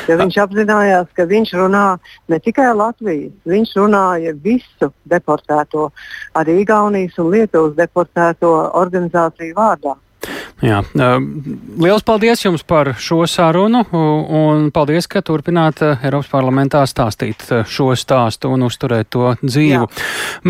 [0.09, 1.85] Ja viņš apzinājās, ka viņš runā
[2.33, 5.91] ne tikai Latvijas, viņš runāja visu deportēto,
[6.35, 9.95] arī Igaunijas un Lietuvas deportēto organizāciju vārdā.
[10.61, 10.83] Jā,
[11.81, 18.51] liels paldies jums par šo sarunu un paldies, ka turpināt Eiropas parlamentā stāstīt šo stāstu
[18.53, 19.87] un uzturēt to dzīvu.
[19.87, 19.87] Jā.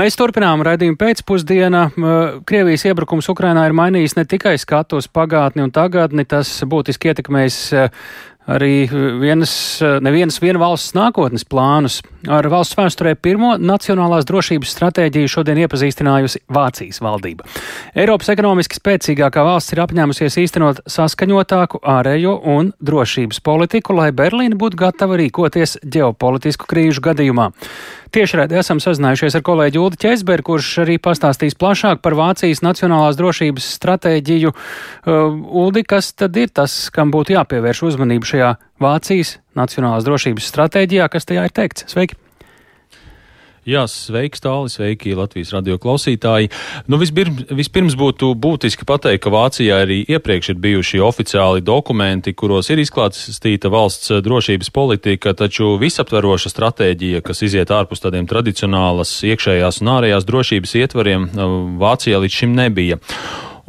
[0.00, 1.84] Mēs turpinām raidījumu pēcpusdienā.
[2.48, 7.62] Krievijas iebrukums Ukrainā ir mainījis ne tikai skatu uz pagātni un tagadni, tas būtiski ietekmēs
[8.50, 8.88] arī
[9.20, 9.52] vienas,
[10.02, 12.00] nevienas viena valsts nākotnes plānus.
[12.28, 17.46] Ar valsts vēsturē pirmo nacionālās drošības stratēģiju šodien iepazīstinājusi Vācijas valdība.
[17.96, 24.82] Eiropas ekonomiski spēcīgākā valsts ir apņēmusies īstenot saskaņotāku ārējo un drošības politiku, lai Berlīna būtu
[24.82, 27.48] gatava rīkoties ģeopolitisku krīžu gadījumā.
[28.10, 33.68] Tiešraidē esam sazinājušies ar kolēģi Ulu Česberu, kurš arī pastāstīs plašāk par Vācijas nacionālās drošības
[33.78, 34.50] stratēģiju.
[34.50, 41.06] Uh, Uldi, kas tad ir tas, kam būtu jāpievērš uzmanību šajā Vācijas nacionālās drošības stratēģijā,
[41.12, 41.84] kas tajā ir teikts?
[41.92, 42.16] Sveiki!
[43.68, 46.48] Jā, sveiks, tālāk, sveiki Latvijas radio klausītāji.
[46.88, 52.72] Nu, vispirms, vispirms būtu būtiski pateikt, ka Vācijā arī iepriekš ir bijuši oficiāli dokumenti, kuros
[52.72, 59.92] ir izklāstīta valsts drošības politika, taču visaptveroša stratēģija, kas iziet ārpus tādiem tradicionālas iekšējās un
[59.98, 61.28] ārējās drošības ietvariem,
[61.84, 62.98] Vācijā līdz šim nebija.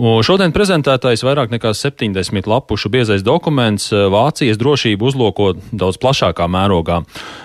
[0.02, 7.04] Šodien prezentētais vairāk nekā 70 lapušu biezais dokuments eh, Vācijas drošību uzlūko daudz plašākā mērogā.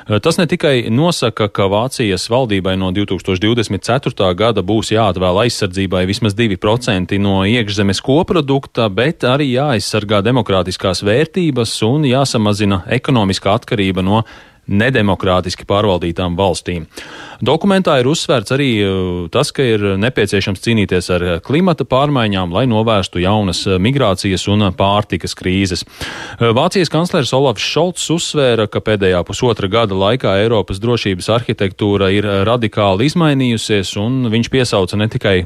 [0.09, 4.31] Eh, tas ne tikai nosaka, ka Vācijas valdībai no 2024.
[4.40, 12.09] gada būs jāatvēl aizsardzībai vismaz 2% no iekšzemes koprodukta, bet arī jāaizsargā demokrātiskās vērtības un
[12.09, 14.25] jāsamazina ekonomiskā atkarība no
[14.66, 16.87] nedemokrātiski pārvaldītām valstīm.
[17.44, 18.90] Dokumentā ir uzsvērts arī uh,
[19.33, 25.37] tas, ka ir nepieciešams cīnīties ar klimata pārmaiņām, lai novērstu jaunas uh, migrācijas un pārtikas
[25.37, 25.85] krīzes.
[26.40, 33.09] Vācijas kanclers Olafs Šolts uzsvēra, ka pēdējā pusotra gada laikā Eiropas drošības arhitektūra ir radikāli
[33.11, 35.37] izmainījusies, un viņš piesauca ne tikai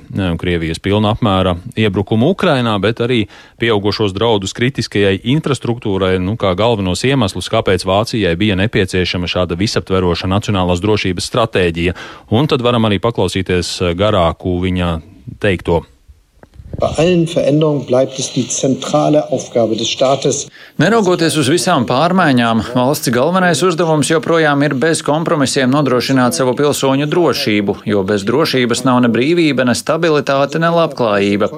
[0.40, 3.24] Krievijas pilna apmēra iebrukumu Ukrainā, bet arī
[3.61, 8.59] pieaugušos draudus kritiskajai infrastruktūrai, nu, kā galvenos iemeslus, kāpēc Vācijai bija
[9.11, 11.94] nepieciešama šāda visaptveroša nacionālās drošības stratēģija.
[12.31, 15.01] Un tad varam arī paklausīties eh, garāku viņa
[15.40, 15.85] teikto.
[16.78, 20.46] Bei allen Veränderungen bleibt es die zentrale Aufgabe des Staates.
[20.80, 27.74] Neraugoties uz visām pārmaiņām, valsts galvenais uzdevums joprojām ir bez kompromisiem nodrošināt savu pilsoņu drošību,
[27.90, 31.50] jo bez drošības nav ne brīvība, ne stabilitāte, ne labklājība.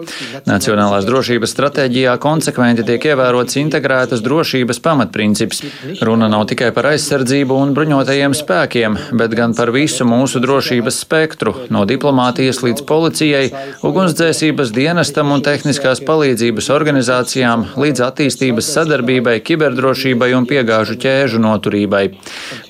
[0.48, 5.62] Nacionālās drošības stratēģijā konsekventi tiek ievērots integrētas drošības pamatprincips.
[6.02, 11.54] Runa nav tikai par aizsardzību un bruņotajiem spēkiem, bet gan par visu mūsu drošības spektru,
[11.70, 13.46] no diplomātijas līdz policijai,
[13.86, 22.04] ugunsdzēsības dienas dienestam un tehniskās palīdzības organizācijām līdz attīstības sadarbībai, kiberdrošībai un piegāžu ķēžu noturībai.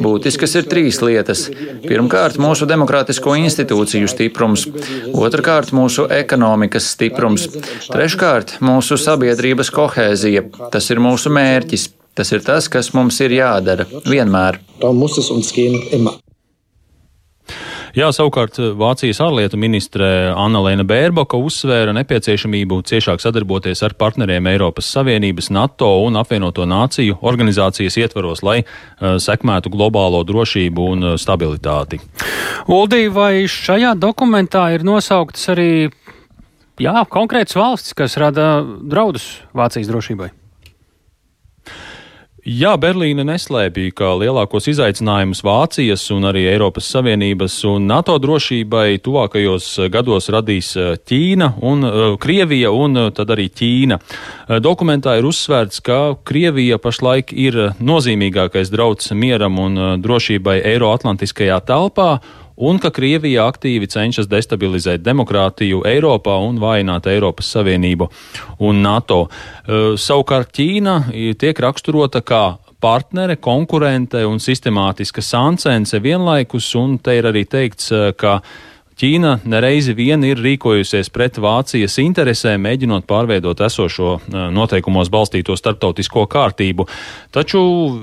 [0.01, 1.51] Būtiskas ir trīs lietas.
[1.85, 4.65] Pirmkārt, mūsu demokrātisko institūciju stiprums,
[5.13, 7.51] otrkārt, mūsu ekonomikas stiprums,
[7.93, 10.49] treškārt, mūsu sabiedrības kohēzija.
[10.73, 11.91] Tas ir mūsu mērķis.
[12.17, 14.61] Tas ir tas, kas mums ir jādara vienmēr.
[17.93, 24.89] Jā, savukārt eh, Vācijas ārlietu ministre Anna-Lēna Bērboka uzsvēra nepieciešamību ciešāk sadarboties ar partneriem Eiropas
[24.95, 32.01] Savienības, NATO un apvienoto nāciju organizācijas ietvaros, lai uh, sekmētu globālo drošību un uh, stabilitāti.
[32.73, 35.73] Uldī, vai šajā dokumentā ir nosauktas arī
[36.81, 40.33] jā, konkrētas valstis, kas rada draudus Vācijas drošībai?
[42.43, 49.69] Jā, Berlīne neslēpja, ka lielākos izaicinājumus Vācijas un arī Eiropas Savienības un NATO drošībai tuvākajos
[49.95, 54.01] gados radīs eh, Ķīna un uh, Krievija un uh, tad arī Ķīna.
[54.59, 62.17] Dokumentā ir uzsvērts, ka Krievija pašlaik ir nozīmīgākais drauds mieram un drošībai Eiroatlantiskajā telpā
[62.57, 68.09] un ka Krievija aktīvi cenšas destabilizēt demokrātiju Eiropā un vājināt Eiropas Savienību
[68.67, 69.25] un NATO.
[69.27, 70.99] Uh, savukārt Ķīna
[71.39, 72.45] tiek raksturota kā
[72.83, 78.41] partnere, konkurente un sistemātiska sancence vienlaikus, un te ir arī teikts, uh, ka
[79.01, 84.19] Ķīna nereizi vien ir rīkojusies pret Vācijas interesēm, mēģinot pārveidot esošo
[84.53, 86.87] noteikumos balstīto starptautisko kārtību.
[87.35, 87.63] Taču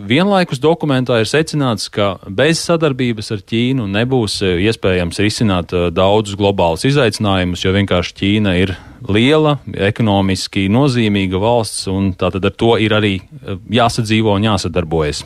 [0.10, 7.64] vienlaikus dokumentā ir secināts, ka bez sadarbības ar Ķīnu nebūs iespējams risināt daudzus globālus izaicinājumus,
[7.64, 8.76] jo vienkārši Ķīna ir
[9.08, 13.20] liela, ekonomiski nozīmīga valsts, un tātad ar to ir arī
[13.72, 15.24] jāsadzīvo un jāsadarbojas.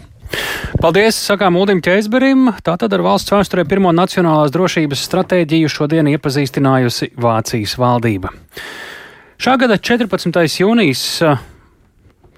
[0.82, 2.50] Paldies, sakām Ulim Ķeizberim.
[2.66, 8.34] Tātad ar valsts vēsturē pirmo nacionālās drošības stratēģiju šodien iepazīstinājusi Vācijas valdība.
[9.40, 10.44] Šā gada 14.
[10.60, 11.04] jūnijas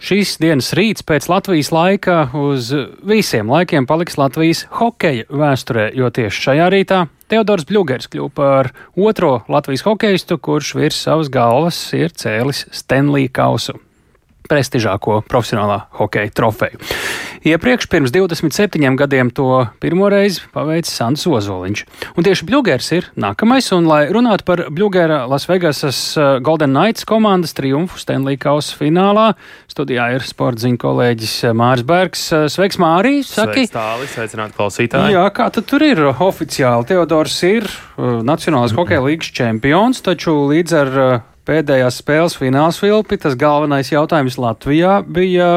[0.06, 2.68] Šīs dienas rīts pēc Latvijas laika uz
[3.08, 7.00] visiem laikiem paliks Latvijas hokeja vēsturē, jo tieši šajā rītā
[7.32, 13.80] Teodors Bļūgers kļuva par otro Latvijas hokeistu, kurš virs savas galvas ir cēlis Stenlī kausu
[14.50, 16.82] prestižāko profesionālā hokeja trofeju.
[17.46, 21.84] Iepriekš, pirms 27 gadiem, to pirmo reizi paveicis Sants Ozoliņš.
[22.18, 27.54] Un tieši Bluegers ir nākamais, un lai runātu par Bluegera Lasvegasas uh, Golden Knights komandas
[27.54, 29.28] triumfu Stanley Kausa finālā,
[29.70, 32.26] studijā ir sportziņu kolēģis uh, Māris Bergs.
[32.34, 33.20] Uh, sveiks, Mārī!
[33.22, 33.68] Saki!
[33.68, 35.14] Sveiks, tāli, sveicināt klausītāji!
[35.14, 36.90] Jā, kā tad tur ir oficiāli?
[36.90, 41.02] Teodors ir Nacionālās hokeja līgas čempions, taču līdz ar
[41.46, 45.50] pēdējās spēles fināls Filpi, tas galvenais jautājums Latvijā bija,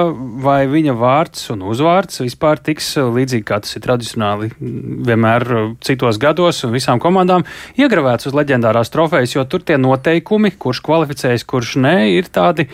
[0.45, 5.47] vai viņa vārds un uzvārds vispār tiks līdzīgi kā tas ir tradicionāli vienmēr
[5.84, 7.47] citos gados un visām komandām
[7.80, 12.68] iegravēts uz leģendārās trofejas, jo tur tie noteikumi, kurš kvalificējas, kurš nē, ir tādi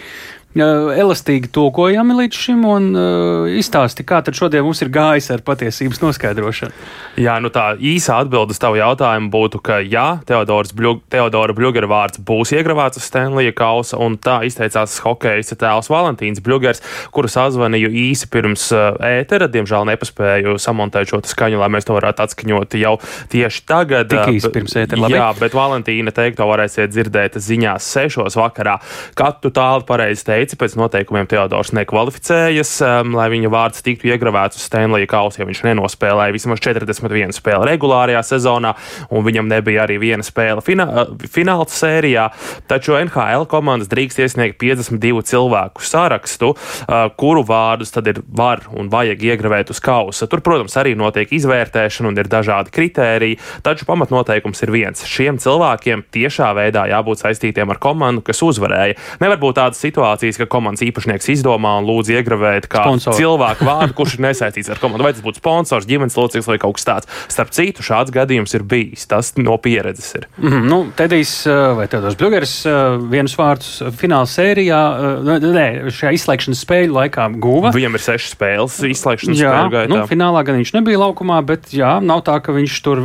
[0.54, 6.02] elastīgi tulkojami līdz šim, un uh, izstāsti, kā tad šodien mums ir gājis ar patiesības
[6.02, 6.74] noskaidrošanu.
[7.18, 12.20] Jā, nu tā īsa atbilde uz tavu jautājumu būtu, ka jā, Bļug, Teodora Bļugera vārds
[12.22, 16.82] būs iegravēts uz Stenlija kausa, un tā izteicās hokeja tēls Valentīns Bļugers,
[17.14, 19.50] kuru sazvanīju īsi pirms uh, ētera.
[19.50, 22.96] Diemžēl nepaspēju samontēt šo skaņu, lai mēs to varētu atskaņot jau
[23.32, 24.10] tieši tagad.
[24.10, 25.04] Tik īsi pirms ētera.
[25.04, 25.18] Labi.
[25.18, 28.78] Jā, bet Valentīna teikto varēsiet dzirdēt ziņās sešos vakarā.
[29.18, 34.10] Kad tu tālu pareizi teici, teica, pēc noteikumiem Teodors nekvalificējas, um, lai viņa vārds tiktu
[34.12, 38.74] iegravēts uz Stanley kausa, jo viņš nenospēlēja vismaz 41 spēli regulārajā sezonā,
[39.14, 42.26] un viņam nebija arī viena spēle fina uh, fināla sērijā.
[42.70, 48.90] Taču NHL komandas drīkst iesniegt 52 cilvēku sarakstu, uh, kuru vārdus tad ir var un
[48.92, 50.28] vajag iegravēt uz kausa.
[50.30, 55.06] Tur, protams, arī notiek izvērtēšana un ir dažādi kritēriji, taču pamatnoteikums ir viens.
[55.08, 58.98] Šiem cilvēkiem tiešā veidā jābūt saistītiem ar komandu, kas uzvarēja.
[59.22, 63.14] Nevar būt tādas situācijas, gadījis, ka komandas īpašnieks izdomā un lūdz iegravēt kā Sponsor.
[63.18, 65.04] cilvēku vārdu, kurš ir nesaistīts ar komandu.
[65.06, 67.10] Vai tas būtu sponsors, ģimenes loceklis vai kaut kas tāds.
[67.28, 69.06] Starp citu, šāds gadījums ir bijis.
[69.10, 70.28] Tas no pieredzes ir.
[70.38, 74.80] Mm -hmm, nu, Tedijs eh, vai Tedors Bļugers eh, vienus vārdus fināla sērijā,
[75.26, 77.72] eh, nē, šajā izslēgšanas spēļu laikā guva.
[77.74, 79.94] Viņam ir sešas spēles izslēgšanas jā, spēļu gaitā.
[79.94, 82.98] Nu, finālā gan viņš nebija laukumā, bet jā, nav tā, ka viņš tur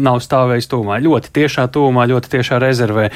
[0.00, 1.00] nav stāvējis tūmā.
[1.00, 3.10] Ļoti tiešā tūmā, ļoti tiešā rezervē.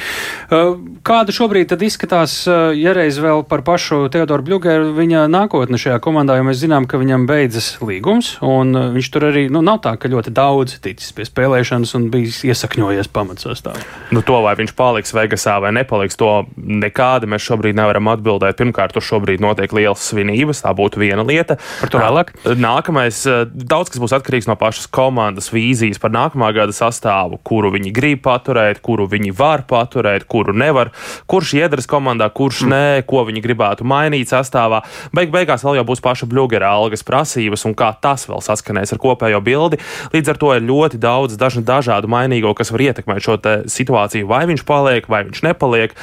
[1.05, 6.35] Kāda šobrīd izskatās, ja reiz vēl par par pašu Teodoru Bļūgeru viņa nākotni šajā komandā,
[6.35, 9.93] jo mēs zinām, ka viņam beidzas līgums, un uh, viņš tur arī nu, nav tā,
[9.95, 13.79] ka ļoti daudz ticis pie spēlēšanas un bijis iesakņojies pamatsastāvā.
[14.11, 18.57] Nu, to vai viņš paliks Vegasā vai nepaliks, to nekādi mēs šobrīd nevaram atbildēt.
[18.59, 21.55] Pirmkārt, tur šobrīd notiek lielas svinības, tā būtu viena lieta.
[21.79, 22.35] Par to vēlāk.
[22.59, 27.71] Nākamais, uh, daudz kas būs atkarīgs no pašas komandas vīzijas par nākamā gada sastāvu, kuru
[27.77, 30.91] viņi grib paturēt, kuru viņi var paturēt, kuru nevar,
[31.31, 32.75] kurš iedaras komandā, kurš mm.
[32.75, 34.81] nē, ko viņi gribētu mainīt sastāvā.
[35.15, 39.01] Beig beigās vēl jau būs paša Bluegera algas prasības un kā tas vēl saskanēs ar
[39.01, 39.81] kopējo bildi.
[40.15, 43.39] Līdz ar to ir ļoti daudz dažādu mainīgo, kas var ietekmēt šo
[43.71, 45.95] situāciju, vai viņš paliek, vai viņš nepaliek.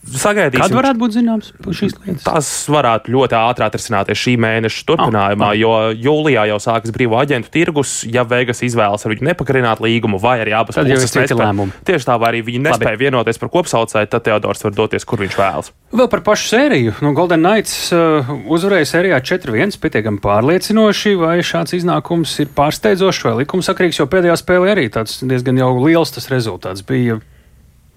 [0.00, 0.62] Sagaidīsim.
[0.62, 2.24] Kad varētu būt zināms šīs lietas?
[2.24, 5.58] Tas varētu ļoti ātri atrisināties šī mēneša turpinājumā, oh, oh.
[5.60, 5.72] jo
[6.08, 7.92] jūlijā jau sākas brīvo aģentu tirgus.
[8.08, 12.32] Ja Vegas izvēlas ar viņu nepakarināt līgumu, vai arī abas puses nespēja, tieši tā, vai
[12.32, 13.04] arī viņi nespēja Labi.
[13.04, 15.72] vienoties par kopsaucēju, tad Teodors var doties, kur viņš vēlas.
[15.92, 16.94] Vēl par pašu sēriju.
[17.04, 23.34] Nu, Golden Knights uh, uzvarēja sērijā 4-1, pietiekami pārliecinoši, vai šāds iznākums ir pārsteidzošs vai
[23.42, 27.20] likumsakrīgs, jo pēdējā spēlē arī tāds diezgan jau liels tas rezultāts bija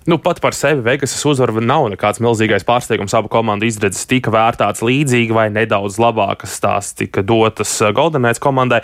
[0.06, 3.14] Nu, pat par sevi Vegas uzvara nav nekāds milzīgais pārsteigums.
[3.16, 8.82] Abu komandu izredzes tika vērtāts līdzīgi vai nedaudz labākas tās tika dotas Golden Knights komandai.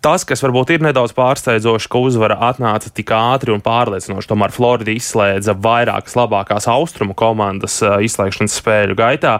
[0.00, 4.30] Tas, kas varbūt ir nedaudz pārsteidzoši, ka uzvara atnāca tik ātri un pārliecinoši.
[4.30, 9.34] Tomēr Florida izslēdza vairākas labākās austrumu komandas uh, izslēgšanas spēļu gaitā,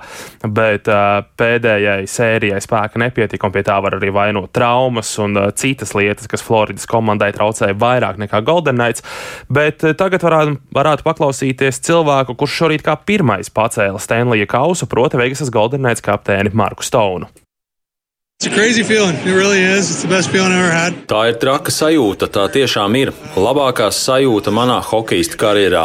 [0.44, 5.48] bet uh, pēdējai sērijai spēka nepietika, un pie tā var arī vainot traumas un uh,
[5.56, 9.06] citas lietas, kas Floridas komandai traucēja vairāk nekā Golden Knights.
[9.48, 15.48] Bet tagad varētu, varētu paklausīties cilvēku, kurš šorīt kā pirmais pacēla Stanlija kausu, proti Vegasas
[15.48, 17.32] Golden Knights kapteini Marku Stonu.
[21.11, 23.11] Tā ir traka sajūta, tā tiešām ir.
[23.36, 25.82] Labākā sajūta manā hokeja karjerā.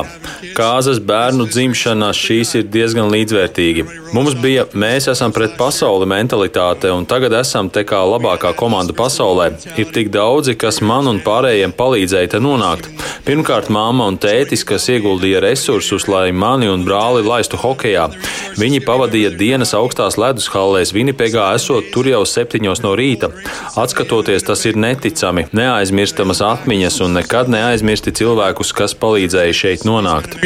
[0.55, 3.83] Kāzas bērnu dzimšanā šīs ir diezgan līdzvērtīgi.
[4.15, 9.49] Mums bija mēs esam pret pasauli mentalitāte, un tagad esam te kā labākā komanda pasaulē.
[9.75, 12.87] Ir tik daudzi, kas man un pārējiem palīdzēja te nonākt.
[13.27, 18.07] Pirmkārt, mamma un tētis, kas ieguldīja resursus, lai mani un brāli laistu hokeja.
[18.55, 23.31] Viņi pavadīja dienas augstās ledus hallēs Vinipegā, esot tur jau septiņus septiņos no rīta.
[23.75, 30.37] Atskatoties, tas ir neticami, neaizmirstamas atmiņas un nekad neaizmirsti cilvēkus, kas palīdzēja šeit nonākt.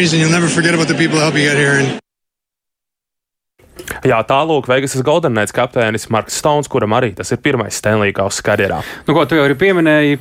[4.06, 8.44] Jā, tālāk Vegasas Golden Knights kapteinis Marks Stones, kuram arī tas ir pirmais Stanley Kausa
[8.46, 8.82] karjerā.
[9.08, 10.20] Nu, ko tu jau arī pieminēji,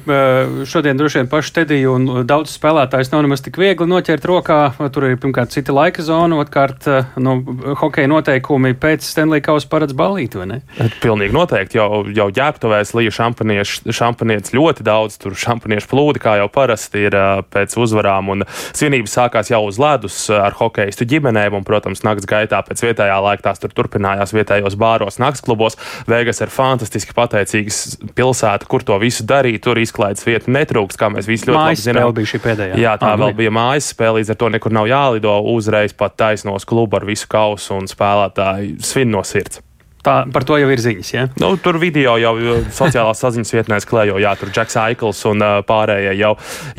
[0.68, 4.60] šodien droši vien paši Tediju un daudz spēlētājs nav nemaz tik viegli noķert rokā.
[4.94, 6.88] Tur ir pirmkārt cita laika zona, otrkārt
[7.20, 7.36] nu,
[7.80, 10.60] hokeja noteikumi pēc Stanley Kausa paredz balīt, vai ne?
[11.02, 11.78] Pilnīgi noteikti.
[11.78, 17.16] Jau, jau ģērbtuvēs lija šampanietis ļoti daudz, tur šampaniešu plūdi, kā jau parasti ir
[17.52, 22.62] pēc uzvarām, un svinības sākās jau uz ledus ar hokeistu ģimenēm, un, protams, nakts gaitā
[22.66, 25.76] pēc vietējā laika tās tur turpinājās vietējos bāros, naktsklubos.
[26.08, 29.62] Vegas ir fantastiski pateicīgs pilsēta, kur to visu darīt.
[29.66, 32.14] Tur izklaides vieta netrūks, kā mēs visi ļoti mājas labi zinām.
[32.18, 32.80] Bija šī pēdējā.
[32.80, 36.16] Jā, tā ah, vēl bija mājas spēle, līdz ar to nekur nav jālido uzreiz pat
[36.18, 39.62] taisnos klubu ar visu kausu un spēlētāji svin no sirds.
[40.08, 41.08] Tā, par to jau ir ziņas.
[41.12, 41.26] Ja?
[41.36, 42.32] Nu, tur video jau
[42.72, 46.30] sociālās saziņas vietnēs klējo, jā, tur Džeks Aikls un pārējie jau,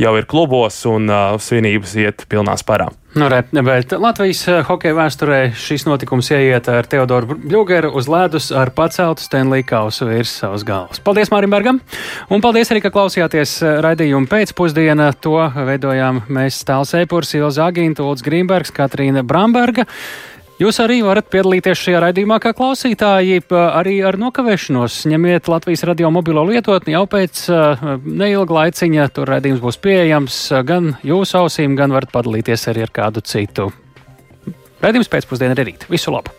[0.01, 1.05] jau ir klubos un
[1.38, 2.89] svinības iet pilnā sparā.
[3.17, 8.69] Nu, re, bet Latvijas hokeja vēsturē šis notikums ieiet ar Teodoru Bļūgeru uz ledus ar
[8.73, 11.01] paceltu Stanley kausu virs savas galvas.
[11.01, 11.82] Paldies Mārim Bergam!
[12.30, 15.11] Un paldies arī, ka klausījāties raidījumu pēcpusdienā.
[15.25, 15.38] To
[15.69, 19.89] veidojām mēs Tāls Eipurs, Ilza Agīnta, Ulds Grīmbergs, Katrīna Bramberga.
[20.60, 25.05] Jūs arī varat piedalīties šajā raidījumā, kā klausītāji, arī ar nokavēšanos.
[25.07, 27.45] Ņemiet Latvijas radio mobilo lietotni jau pēc
[28.03, 29.05] neilga laiciņa.
[29.16, 33.70] Tur raidījums būs pieejams gan jūsu ausīm, gan varat padalīties arī ar kādu citu.
[34.84, 35.88] Raidījums pēcpusdienā ir rīt.
[35.88, 36.36] Visu labu!